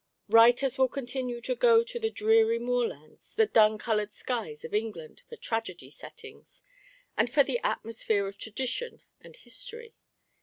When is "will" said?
0.79-0.87